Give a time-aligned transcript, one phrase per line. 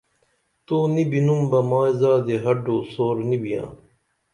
[0.65, 3.67] تو نی بِنُم بہ مائی زادی ہڈو سُور نی بیاں